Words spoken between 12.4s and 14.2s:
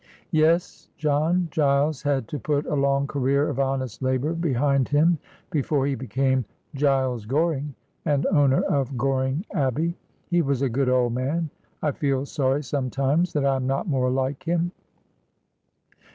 sometimes that I am not more